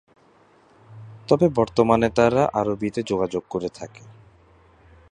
তবে 1.27 1.47
বর্তমানে 1.49 2.07
তারা 2.09 2.43
আরবিতে 2.53 3.01
যোগাযোগ 3.03 3.43
করে 3.49 3.69
থাকে। 3.69 4.03